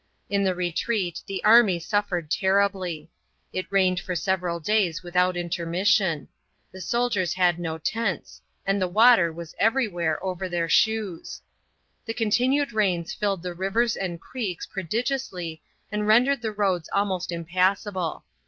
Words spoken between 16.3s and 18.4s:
the roads almost impassable.